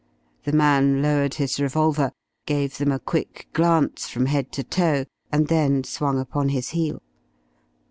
The 0.45 0.51
man 0.51 1.03
lowered 1.03 1.35
his 1.35 1.59
revolver, 1.59 2.11
gave 2.47 2.79
them 2.79 2.91
a 2.91 2.97
quick 2.97 3.49
glance 3.53 4.09
from 4.09 4.25
head 4.25 4.51
to 4.53 4.63
toe, 4.63 5.05
and 5.31 5.47
then 5.47 5.83
swung 5.83 6.19
upon 6.19 6.49
his 6.49 6.69
heel. 6.69 7.03